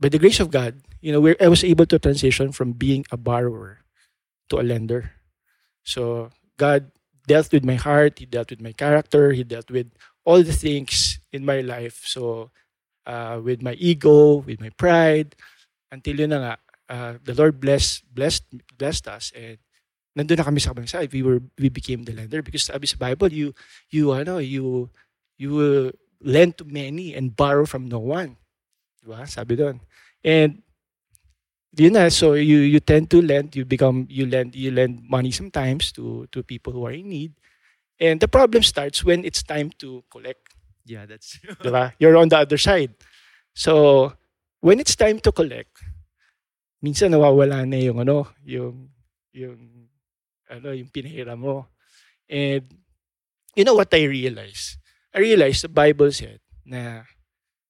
[0.00, 3.16] by the grace of God, you know, I was able to transition from being a
[3.16, 3.84] borrower
[4.50, 5.12] to a lender.
[5.84, 6.90] So God
[7.26, 9.90] dealt with my heart, He dealt with my character, He dealt with
[10.24, 12.06] all the things in my life.
[12.06, 12.54] So
[13.04, 15.34] uh, with my ego, with my pride,
[15.90, 16.54] until yun na nga,
[16.88, 18.46] uh, the Lord blessed, blessed,
[18.78, 19.58] blessed us and
[20.14, 21.10] nandun na kami sa kabilang side.
[21.10, 23.50] We were we became the lender because sabi sa Bible, you
[23.90, 24.88] you ano, you
[25.36, 25.90] you will
[26.22, 28.38] lend to many and borrow from no one.
[29.02, 29.26] Diba?
[29.26, 29.82] Sabi doon.
[30.22, 30.62] And
[31.74, 35.34] yun na, so you you tend to lend, you become you lend you lend money
[35.34, 37.34] sometimes to to people who are in need.
[37.98, 40.53] And the problem starts when it's time to collect.
[40.84, 41.56] Yeah, that's true.
[41.98, 42.92] You're on the other side.
[43.54, 44.12] So,
[44.60, 45.72] when it's time to collect,
[46.84, 48.92] minsan nawawala na yung ano, yung
[49.32, 49.88] yung
[50.52, 51.72] ano, yung pinahiram mo.
[52.28, 52.68] And
[53.56, 54.76] you know what I realized?
[55.14, 57.08] I realized the Bible said na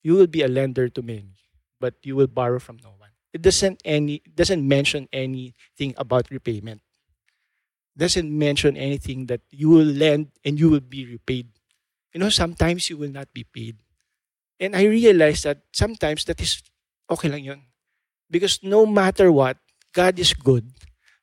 [0.02, 1.38] you will be a lender to many,
[1.78, 3.14] but you will borrow from no one.
[3.30, 6.82] It doesn't any doesn't mention anything about repayment.
[7.94, 11.54] Doesn't mention anything that you will lend and you will be repaid.
[12.14, 13.76] You know, sometimes you will not be paid.
[14.60, 16.62] And I realized that sometimes that is
[17.10, 17.62] okay lang yun.
[18.30, 19.58] Because no matter what,
[19.92, 20.70] God is good.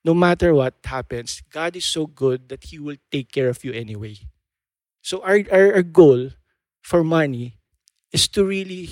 [0.03, 3.71] No matter what happens, God is so good that He will take care of you
[3.71, 4.17] anyway.
[5.01, 6.31] So our, our, our goal
[6.81, 7.57] for money
[8.11, 8.89] is to really,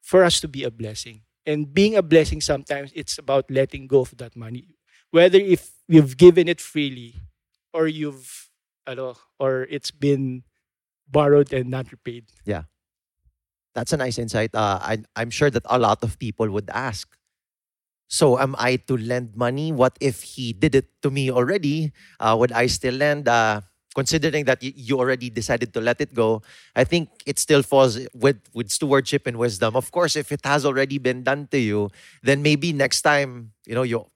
[0.00, 1.22] for us to be a blessing.
[1.46, 4.68] And being a blessing sometimes it's about letting go of that money.
[5.10, 7.16] Whether if you've given it freely
[7.72, 8.48] or you've,
[8.86, 10.42] ano, or it's been
[11.08, 12.26] borrowed and not repaid.
[12.44, 12.64] Yeah.
[13.74, 14.54] That's a nice insight.
[14.54, 17.08] Uh, I, I'm sure that a lot of people would ask.
[18.08, 19.72] So, am I to lend money?
[19.72, 21.92] What if he did it to me already?
[22.20, 23.26] Uh, would I still lend?
[23.28, 23.62] Uh,
[23.94, 26.42] considering that y- you already decided to let it go,
[26.76, 29.76] I think it still falls with, with stewardship and wisdom.
[29.76, 31.90] Of course, if it has already been done to you,
[32.22, 34.06] then maybe next time, you know, you,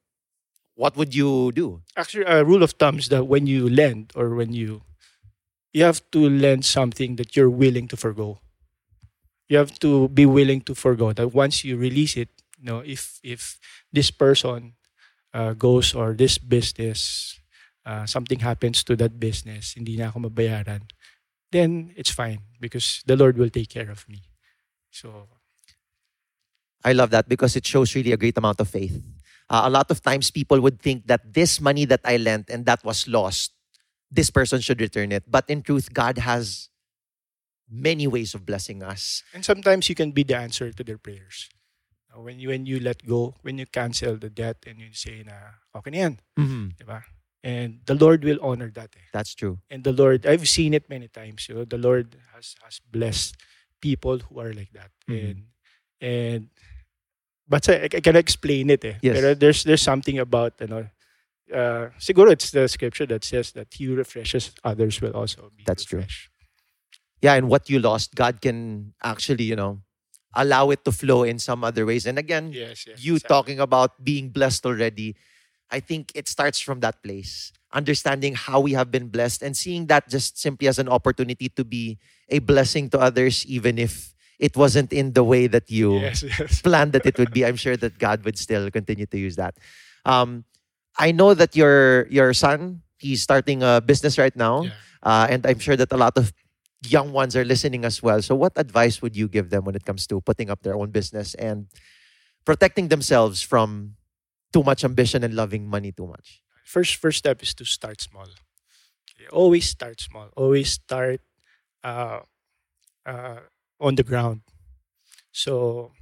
[0.77, 1.81] what would you do?
[1.97, 4.83] Actually, a rule of thumb is that when you lend or when you,
[5.73, 8.39] you have to lend something that you're willing to forgo.
[9.49, 13.21] You have to be willing to forgo that once you release it, you know, if
[13.23, 13.59] if
[13.93, 14.75] this person
[15.33, 17.39] uh, goes or this business,
[17.87, 20.91] uh, something happens to that business, hindi na ako mabayaran,
[21.53, 24.27] then it's fine because the Lord will take care of me.
[24.91, 25.29] So
[26.85, 28.99] I love that because it shows really a great amount of faith.
[29.49, 32.67] Uh, a lot of times people would think that this money that I lent and
[32.67, 33.53] that was lost,
[34.11, 35.25] this person should return it.
[35.31, 36.69] But in truth, God has
[37.71, 39.23] many ways of blessing us.
[39.35, 41.49] and sometimes you can be the answer to their prayers.
[42.17, 45.61] When you when you let go, when you cancel the debt and you say na
[45.77, 46.73] okay na yan, Mhm.
[46.81, 47.05] di ba?
[47.45, 48.97] And the Lord will honor that.
[48.97, 49.07] Eh.
[49.13, 49.61] That's true.
[49.69, 51.45] And the Lord, I've seen it many times.
[51.47, 53.37] You know, the Lord has has blessed
[53.85, 54.97] people who are like that.
[55.07, 55.13] Mhm.
[55.13, 55.39] And
[56.01, 56.43] and
[57.49, 58.85] but I, I can explain it.
[58.85, 58.95] Eh.
[59.03, 59.17] Yes.
[59.21, 60.87] Pero there's there's something about you know.
[61.47, 65.63] Uh, siguro it's the scripture that says that he who refreshes others will also be
[65.65, 66.03] That's true.
[67.23, 69.81] Yeah, and what you lost, God can actually, you know,
[70.35, 72.05] allow it to flow in some other ways.
[72.05, 73.03] And again, Yes, yes.
[73.03, 73.35] you exactly.
[73.35, 75.17] talking about being blessed already,
[75.71, 77.53] I think it starts from that place.
[77.73, 81.65] Understanding how we have been blessed and seeing that just simply as an opportunity to
[81.65, 86.23] be a blessing to others, even if it wasn't in the way that you Yes,
[86.23, 86.61] yes.
[86.67, 87.45] planned that it would be.
[87.45, 89.57] I'm sure that God would still continue to use that.
[90.05, 90.45] Um,
[90.99, 94.65] I know that your your son, he's starting a business right now.
[94.65, 94.71] Yeah.
[95.03, 96.33] Uh, and I'm sure that a lot of
[96.87, 98.21] young ones are listening as well.
[98.23, 100.91] So, what advice would you give them when it comes to putting up their own
[100.91, 101.67] business and
[102.45, 103.97] protecting themselves from
[104.53, 106.43] too much ambition and loving money too much?
[106.67, 108.27] first first step is to start small.
[109.33, 110.29] Always start small.
[110.37, 111.21] Always start
[111.83, 112.21] uh,
[113.07, 113.41] uh,
[113.81, 114.43] on the ground.
[115.33, 115.93] So,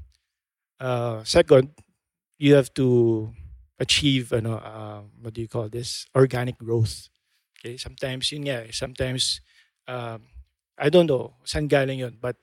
[0.80, 1.70] uh, second,
[2.38, 3.32] you have to
[3.78, 6.06] achieve, ano, uh, what do you call this?
[6.14, 7.08] Organic growth.
[7.60, 9.40] Okay, sometimes yun eh, sometimes
[9.88, 10.22] um,
[10.78, 12.36] I don't know san galing yun, but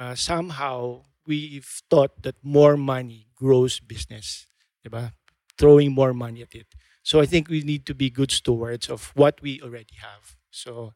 [0.00, 4.46] uh, somehow we've thought that more money grows business,
[4.86, 5.12] diba?
[5.58, 6.66] Throwing more money at it.
[7.02, 10.36] So I think we need to be good stewards of what we already have.
[10.50, 10.92] So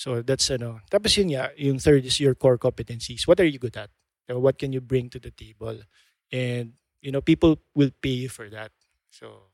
[0.00, 0.80] so that's ano.
[0.88, 3.28] Tapos yun nga, yung third is your core competencies.
[3.28, 3.92] What are you good at?
[4.32, 5.84] What can you bring to the table?
[6.32, 6.72] And
[7.04, 8.72] you know, people will pay you for that.
[9.12, 9.52] So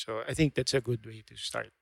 [0.00, 1.76] so I think that's a good way to start.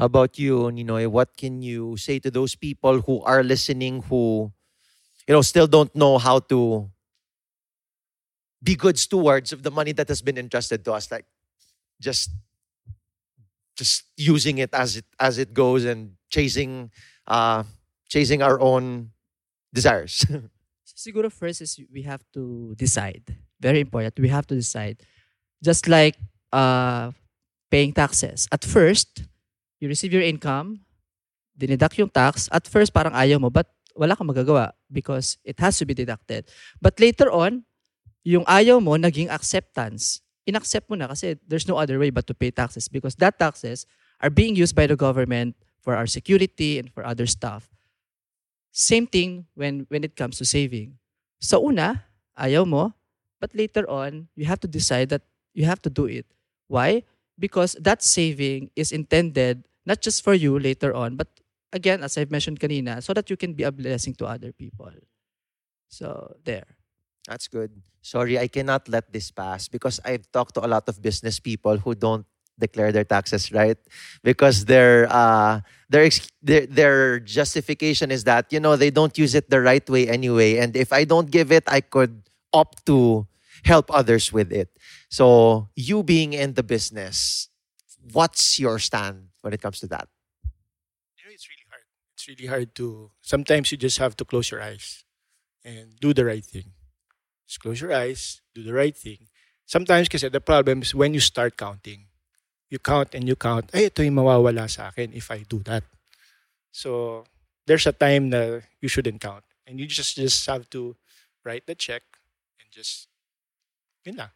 [0.00, 1.08] How about you, Ninoy?
[1.08, 4.52] What can you say to those people who are listening who,
[5.28, 6.88] you know, still don't know how to
[8.62, 11.10] be good stewards of the money that has been entrusted to us?
[11.12, 11.26] Like
[12.00, 12.30] just
[13.76, 16.90] just using it as it as it goes and chasing
[17.28, 17.62] uh
[18.08, 19.12] chasing our own
[19.72, 20.24] desires.
[20.96, 23.36] Siguro first is we have to decide.
[23.60, 24.16] Very important.
[24.18, 25.04] We have to decide.
[25.62, 26.16] Just like
[26.52, 27.12] uh,
[27.70, 28.48] paying taxes.
[28.50, 29.24] At first,
[29.80, 30.80] you receive your income,
[31.56, 32.48] dineduct yung tax.
[32.52, 36.48] At first, parang ayaw mo, but wala kang magagawa because it has to be deducted.
[36.80, 37.64] But later on,
[38.24, 40.20] yung ayaw mo, naging acceptance.
[40.46, 43.86] Inaccept mo na kasi there's no other way but to pay taxes because that taxes
[44.22, 47.68] are being used by the government for our security and for other stuff.
[48.70, 50.98] Same thing when, when it comes to saving.
[51.40, 52.04] Sa una,
[52.38, 52.94] ayaw mo,
[53.40, 55.22] but later on, you have to decide that
[55.54, 56.26] you have to do it.
[56.68, 57.02] Why?
[57.38, 61.28] Because that saving is intended not just for you later on, but
[61.72, 64.90] again, as I've mentioned kanina, so that you can be a blessing to other people.
[65.88, 66.75] So, there.
[67.26, 67.70] That's good.
[68.02, 71.76] Sorry, I cannot let this pass because I've talked to a lot of business people
[71.78, 72.24] who don't
[72.58, 73.76] declare their taxes right
[74.24, 75.60] because their uh
[75.90, 76.08] their
[76.40, 80.56] their their justification is that you know they don't use it the right way anyway
[80.56, 82.22] and if I don't give it I could
[82.54, 83.26] opt to
[83.64, 84.70] help others with it.
[85.10, 87.48] So, you being in the business,
[88.12, 90.08] what's your stand when it comes to that?
[91.18, 91.82] You know, it's really hard.
[92.14, 93.10] It's really hard to.
[93.22, 95.04] Sometimes you just have to close your eyes
[95.64, 96.72] and do the right thing.
[97.46, 99.30] Just close your eyes, do the right thing.
[99.64, 102.06] Sometimes kasi the problem is when you start counting.
[102.70, 105.86] You count and you count, ay, ito yung mawawala sa akin if I do that.
[106.74, 107.22] So,
[107.66, 109.46] there's a time na you shouldn't count.
[109.66, 110.98] And you just just have to
[111.46, 112.02] write the check
[112.58, 113.06] and just,
[114.02, 114.34] yun lang.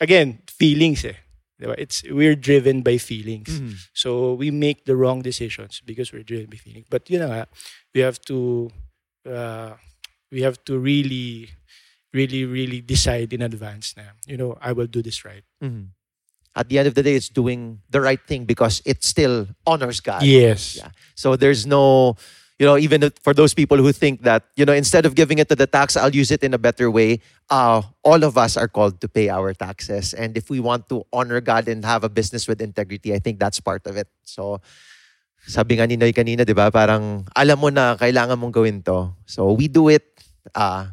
[0.00, 1.16] Again, feelings eh.
[1.60, 1.76] Diba?
[1.78, 3.48] It's, we're driven by feelings.
[3.94, 6.86] So we make the wrong decisions because we're driven by feelings.
[6.90, 7.46] But you know, nga,
[7.94, 8.68] we have to
[9.28, 9.76] uh,
[10.32, 11.50] we have to really,
[12.12, 15.44] really, really decide in advance na, you know, I will do this right.
[15.62, 15.96] Mhm.
[16.54, 20.00] At the end of the day, it's doing the right thing because it still honors
[20.00, 20.22] God.
[20.22, 20.76] Yes.
[20.76, 20.92] Yeah.
[21.16, 22.14] So there's no,
[22.60, 25.48] you know, even for those people who think that, you know, instead of giving it
[25.48, 27.24] to the tax, I'll use it in a better way.
[27.48, 30.12] Uh, all of us are called to pay our taxes.
[30.12, 33.40] And if we want to honor God and have a business with integrity, I think
[33.40, 34.08] that's part of it.
[34.22, 34.60] So,
[35.48, 39.10] sabi nga ni Noy kanina, di ba, parang alam mo na kailangan mong gawin to.
[39.26, 40.04] So we do it,
[40.54, 40.86] uh,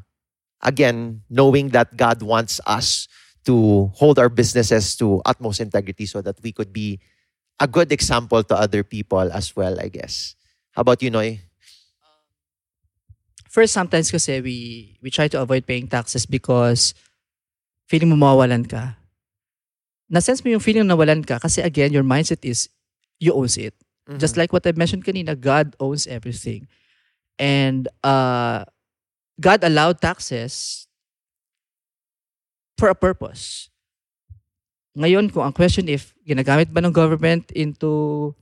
[0.61, 3.07] again, knowing that God wants us
[3.45, 6.99] to hold our businesses to utmost integrity so that we could be
[7.59, 10.35] a good example to other people as well, I guess.
[10.71, 11.41] How about you, Noy?
[13.49, 16.93] First, sometimes kasi we, we try to avoid paying taxes because
[17.87, 18.95] feeling mo mawawalan ka.
[20.09, 22.69] Na-sense mo yung feeling na nawalan ka kasi again, your mindset is
[23.19, 23.73] you owns it.
[24.17, 26.65] Just like what I mentioned kanina, God owns everything.
[27.37, 28.65] And uh,
[29.39, 30.85] God allowed taxes
[32.75, 33.71] for a purpose.
[34.99, 38.35] Ngayon, kung ang question if ginagamit ba ng government into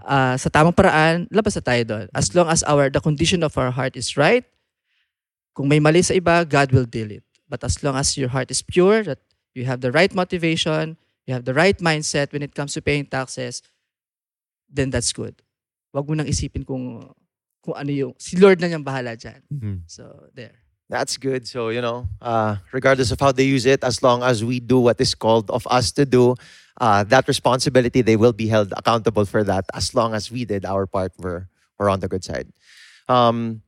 [0.00, 2.06] uh, sa tamang paraan, labas na tayo doon.
[2.16, 4.48] As long as our the condition of our heart is right,
[5.52, 7.24] kung may mali sa iba, God will deal it.
[7.44, 9.20] But as long as your heart is pure, that
[9.52, 10.96] you have the right motivation,
[11.28, 13.60] you have the right mindset when it comes to paying taxes,
[14.72, 15.36] then that's good.
[15.92, 17.12] Huwag mo nang isipin kung
[17.62, 19.40] kung ano yung, si Lord na niyang bahala dyan.
[19.86, 20.58] So, there.
[20.92, 21.48] That's good.
[21.48, 24.78] So, you know, uh, regardless of how they use it, as long as we do
[24.78, 26.34] what is called of us to do,
[26.80, 30.66] uh, that responsibility, they will be held accountable for that as long as we did
[30.66, 31.48] our part, we're,
[31.78, 32.52] we're on the good side.
[33.08, 33.62] Um,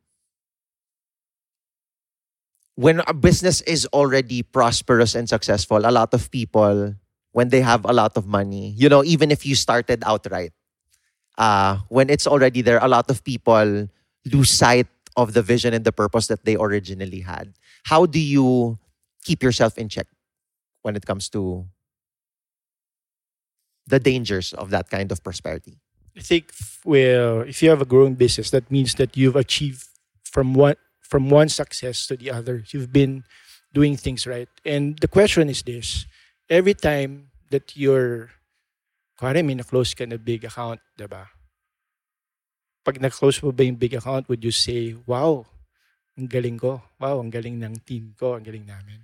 [2.75, 6.95] when a business is already prosperous and successful, a lot of people,
[7.33, 10.53] when they have a lot of money, you know, even if you started out right,
[11.39, 13.89] uh, when it's already there, a lot of people
[14.33, 17.53] lose sight of the vision and the purpose that they originally had.
[17.85, 18.79] How do you
[19.25, 20.07] keep yourself in check
[20.83, 21.67] when it comes to
[23.87, 25.79] the dangers of that kind of prosperity?
[26.17, 26.53] I think
[26.85, 29.87] well, if you have a growing business, that means that you've achieved
[30.25, 32.65] from one from one success to the other.
[32.71, 33.25] You've been
[33.73, 34.49] doing things right.
[34.65, 36.07] And the question is this:
[36.49, 38.31] every time that you're,
[39.19, 41.31] kuwari may na-close ka na big account, diba?
[42.85, 45.47] Pag na-close mo ba yung big account, would you say, wow,
[46.19, 46.83] ang galing ko.
[47.01, 48.39] Wow, ang galing ng team ko.
[48.39, 49.03] Ang galing namin.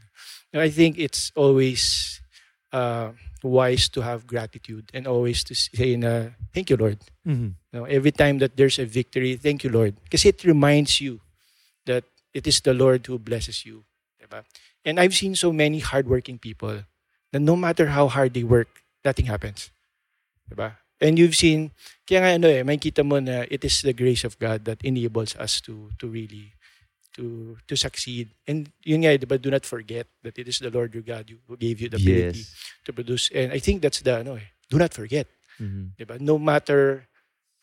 [0.52, 2.20] And I think it's always
[2.72, 3.10] uh,
[3.42, 6.98] wise to have gratitude and always to say na, thank you, Lord.
[7.72, 9.96] You know, every time that there's a victory, thank you, Lord.
[10.04, 11.20] Because it reminds you
[11.86, 12.04] that
[12.34, 13.84] it is the Lord who blesses you.
[14.22, 14.44] Diba?
[14.84, 16.84] And I've seen so many hardworking people
[17.32, 18.68] that no matter how hard they work,
[19.04, 19.70] nothing happens.
[20.50, 20.76] Diba?
[21.00, 21.72] And you've seen,
[22.04, 25.32] kaya nga ano eh, makikita mo na it is the grace of God that enables
[25.40, 26.52] us to to really
[27.16, 28.34] to to succeed.
[28.44, 31.06] And yun nga, eh, di ba, do not forget that it is the Lord your
[31.06, 32.44] God who gave you the ability
[32.84, 33.32] to produce.
[33.32, 35.24] And I think that's the ano eh, do not forget.
[35.56, 35.96] Mhm.
[35.96, 36.20] Di ba?
[36.20, 37.08] No matter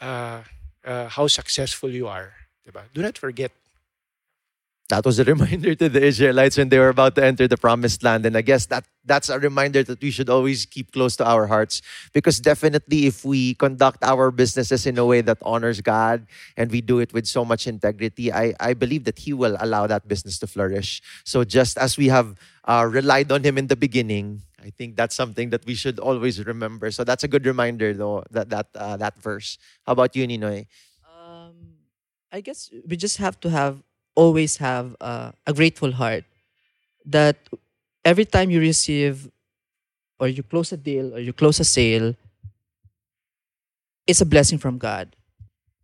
[0.02, 0.42] uh,
[0.82, 2.34] uh, how successful you are,
[2.66, 2.90] di ba?
[2.90, 3.54] Do not forget
[4.90, 8.04] That was a reminder to the Israelites when they were about to enter the promised
[8.04, 8.26] land.
[8.26, 11.46] And I guess that that's a reminder that we should always keep close to our
[11.46, 11.82] hearts.
[12.14, 16.26] Because definitely if we conduct our businesses in a way that honors God
[16.56, 19.88] and we do it with so much integrity, I, I believe that He will allow
[19.88, 21.02] that business to flourish.
[21.26, 25.16] So just as we have uh, relied on Him in the beginning, I think that's
[25.16, 26.92] something that we should always remember.
[26.92, 29.58] So that's a good reminder though, that that uh, that verse.
[29.86, 30.68] How about you, Ninoy?
[31.04, 31.76] Um,
[32.32, 33.84] I guess we just have to have
[34.18, 36.26] always have uh, a grateful heart
[37.06, 37.38] that
[38.04, 39.30] every time you receive
[40.20, 42.18] or you close a deal or you close a sale,
[44.10, 45.16] it's a blessing from God.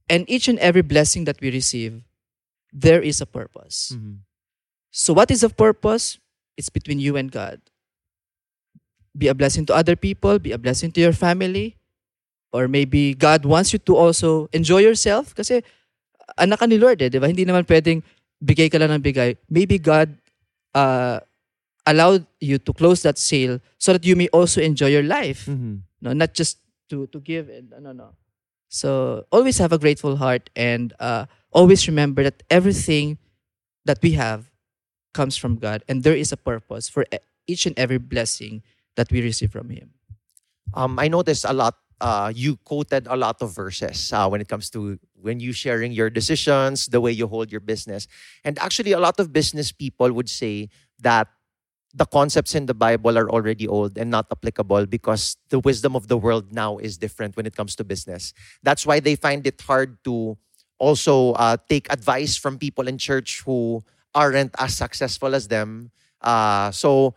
[0.09, 2.01] And each and every blessing that we receive,
[2.73, 3.93] there is a purpose.
[4.89, 6.17] So, what is the purpose?
[6.57, 7.61] It's between you and God.
[9.15, 11.77] Be a blessing to other people, be a blessing to your family,
[12.51, 15.33] or maybe God wants you to also enjoy yourself.
[15.33, 15.61] Kasi
[16.37, 17.29] anak ka ni Lord eh, di ba?
[17.29, 18.01] Hindi naman pwedeng
[18.43, 19.37] bigay ka lang ng bigay.
[19.49, 20.17] Maybe God
[20.75, 21.19] uh,
[21.87, 25.47] allowed you to close that sale so that you may also enjoy your life.
[26.03, 26.59] No, not just
[26.91, 28.11] to to give and no no.
[28.67, 33.17] So always have a grateful heart and uh, always remember that everything
[33.85, 34.49] that we have
[35.13, 37.05] comes from God and there is a purpose for
[37.47, 38.63] each and every blessing
[38.95, 39.93] that we receive from Him.
[40.73, 41.77] Um, I noticed a lot.
[42.01, 45.91] Uh, you quoted a lot of verses uh, when it comes to when you sharing
[45.91, 48.07] your decisions, the way you hold your business,
[48.43, 50.69] and actually, a lot of business people would say
[50.99, 51.27] that
[51.93, 56.07] the concepts in the Bible are already old and not applicable because the wisdom of
[56.07, 58.33] the world now is different when it comes to business.
[58.63, 60.37] That's why they find it hard to
[60.79, 63.83] also uh, take advice from people in church who
[64.15, 65.91] aren't as successful as them.
[66.21, 67.13] Uh, so,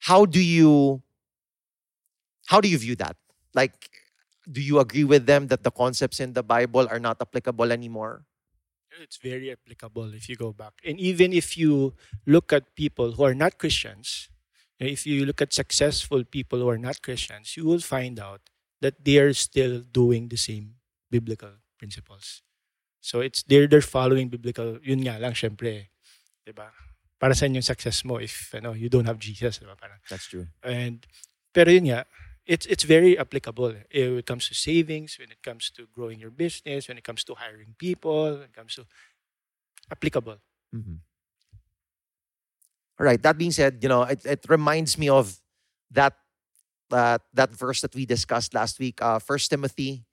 [0.00, 1.02] how do you
[2.46, 3.16] how do you view that?
[3.56, 3.90] Like,
[4.44, 8.28] do you agree with them that the concepts in the Bible are not applicable anymore?
[9.00, 10.72] It's very applicable if you go back.
[10.84, 11.94] And even if you
[12.26, 14.28] look at people who are not Christians,
[14.80, 18.40] eh, if you look at successful people who are not Christians, you will find out
[18.80, 20.76] that they are still doing the same
[21.10, 22.42] biblical principles.
[23.00, 24.78] So it's they're they're following biblical.
[24.82, 25.92] Yun nga lang syempre,
[26.44, 26.72] 'di ba?
[27.16, 29.76] Para saan yung success mo if ano, you don't have Jesus, 'di ba?
[29.76, 30.48] Parang That's true.
[30.64, 31.06] and
[31.52, 32.04] pero yun nga,
[32.46, 36.20] it's it's very applicable eh, when it comes to savings, when it comes to growing
[36.20, 38.86] your business, when it comes to hiring people, when it comes to
[39.90, 40.38] applicable.
[40.74, 41.00] Mhm.
[42.98, 43.22] All right.
[43.22, 45.36] That being said, you know, it, it reminds me of
[45.90, 46.14] that
[46.90, 49.02] that that verse that we discussed last week.
[49.02, 50.04] Uh, First Timothy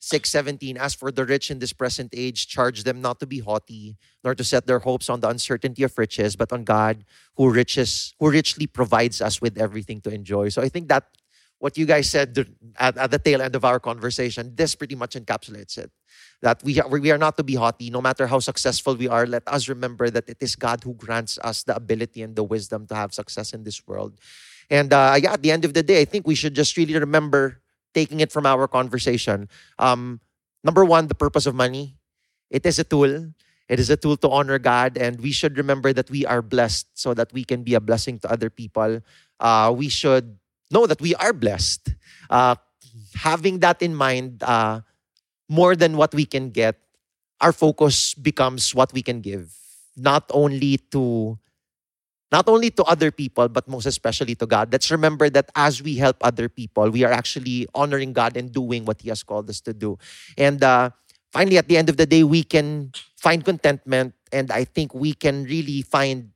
[0.00, 0.76] six seventeen.
[0.78, 4.34] As for the rich in this present age, charge them not to be haughty, nor
[4.34, 7.04] to set their hopes on the uncertainty of riches, but on God,
[7.36, 10.48] who riches who richly provides us with everything to enjoy.
[10.50, 11.04] So I think that
[11.64, 12.36] what you guys said
[12.76, 15.90] at, at the tail end of our conversation, this pretty much encapsulates it.
[16.42, 19.24] That we are, we are not to be haughty, no matter how successful we are.
[19.24, 22.86] Let us remember that it is God who grants us the ability and the wisdom
[22.88, 24.20] to have success in this world.
[24.68, 26.98] And uh, yeah, at the end of the day, I think we should just really
[26.98, 27.62] remember
[27.94, 29.48] taking it from our conversation.
[29.78, 30.20] Um,
[30.64, 31.96] number one, the purpose of money.
[32.50, 33.32] It is a tool.
[33.70, 36.92] It is a tool to honor God, and we should remember that we are blessed
[36.92, 39.00] so that we can be a blessing to other people.
[39.40, 40.36] Uh, we should
[40.74, 41.94] know that we are blessed.
[42.28, 42.56] Uh,
[43.14, 44.80] having that in mind, uh,
[45.48, 46.76] more than what we can get,
[47.40, 49.54] our focus becomes what we can give,
[49.96, 51.38] not only to
[52.32, 54.72] not only to other people, but most especially to God.
[54.72, 58.84] Let's remember that as we help other people, we are actually honoring God and doing
[58.84, 59.98] what He has called us to do.
[60.36, 60.90] And uh,
[61.30, 65.14] finally, at the end of the day, we can find contentment, and I think we
[65.14, 66.30] can really find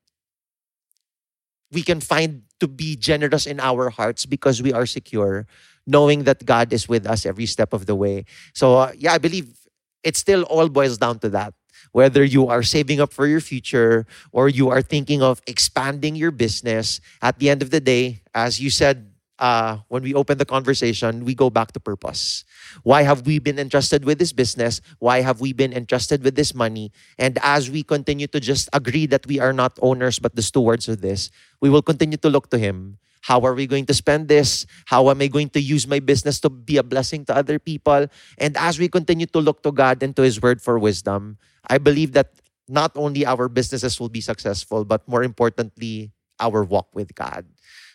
[1.73, 5.47] we can find to be generous in our hearts because we are secure,
[5.87, 8.25] knowing that God is with us every step of the way.
[8.55, 9.55] So uh, yeah, I believe
[10.03, 11.55] it still all boils down to that
[11.93, 16.31] whether you are saving up for your future or you are thinking of expanding your
[16.31, 20.45] business, at the end of the day, as you said uh, when we open the
[20.45, 22.45] conversation, we go back to purpose.
[22.83, 24.81] Why have we been entrusted with this business?
[24.99, 26.93] Why have we been entrusted with this money?
[27.19, 30.89] And as we continue to just agree that we are not owners but the stewards
[30.89, 31.31] of this,
[31.61, 32.99] we will continue to look to Him.
[33.23, 34.67] How are we going to spend this?
[34.87, 38.07] How am I going to use my business to be a blessing to other people?
[38.39, 41.37] And as we continue to look to God and to His Word for wisdom,
[41.67, 42.33] I believe that
[42.69, 47.47] not only our businesses will be successful, but more importantly, our walk with God.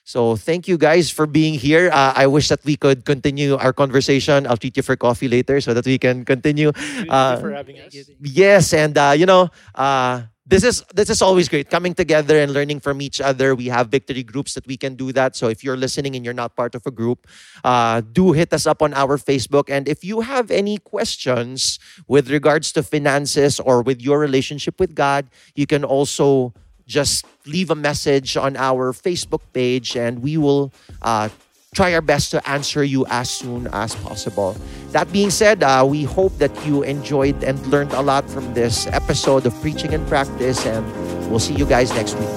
[0.04, 1.90] So thank you guys for being here.
[1.92, 4.46] Uh, I wish that we could continue our conversation.
[4.48, 6.72] I'll treat you for coffee later so that we can continue.
[6.76, 7.96] Thank Uh, you for having us.
[8.20, 12.52] Yes, and uh, you know, uh, this is this is always great coming together and
[12.52, 13.56] learning from each other.
[13.56, 15.40] We have victory groups that we can do that.
[15.40, 17.24] So if you're listening and you're not part of a group,
[17.64, 19.72] uh, do hit us up on our Facebook.
[19.72, 21.80] And if you have any questions
[22.12, 26.52] with regards to finances or with your relationship with God, you can also
[26.88, 30.72] just leave a message on our Facebook page, and we will.
[31.02, 31.30] Uh,
[31.74, 34.56] try our best to answer you as soon as possible.
[34.92, 38.86] That being said, uh, we hope that you enjoyed and learned a lot from this
[38.88, 40.86] episode of Preaching and Practice, and
[41.30, 42.30] we'll see you guys next week.